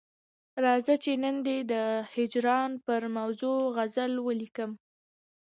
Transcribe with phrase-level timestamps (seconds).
[0.63, 1.73] راځه چې نن دي د
[2.15, 4.71] هجران پر موضوع غزل ولیکم.